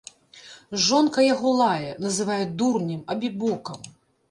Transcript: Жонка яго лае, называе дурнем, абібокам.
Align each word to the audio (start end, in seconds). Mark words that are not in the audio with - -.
Жонка 0.85 1.25
яго 1.25 1.51
лае, 1.61 1.91
называе 2.07 2.41
дурнем, 2.63 3.07
абібокам. 3.17 3.79